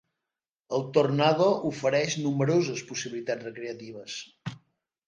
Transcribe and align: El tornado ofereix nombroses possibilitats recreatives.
El 0.77 0.85
tornado 0.95 1.49
ofereix 1.73 2.17
nombroses 2.25 2.83
possibilitats 2.91 3.49
recreatives. 3.51 4.19